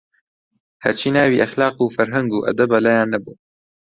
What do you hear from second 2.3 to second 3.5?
و ئەدەبە لایان نەبوو